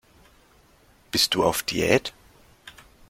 Bist 1.11 1.35
du 1.35 1.43
auf 1.43 1.61
Diät? 1.61 2.11